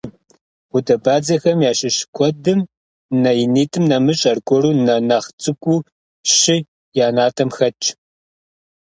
Гъудэбадзэхэм 0.71 1.59
ящыщ 1.71 1.97
куэдым, 2.15 2.59
нэ 3.21 3.31
инитӏым 3.43 3.83
нэмыщӏ, 3.91 4.23
аргуэру 4.31 4.71
нэ 4.85 4.95
нэхъ 5.07 5.29
цӏыкӏуу 5.41 5.79
щы 6.39 6.55
я 7.05 7.07
натӏэм 7.15 7.49
хэтщ. 7.57 7.85